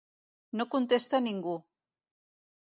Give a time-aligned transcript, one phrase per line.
[0.61, 1.53] No contestà ningú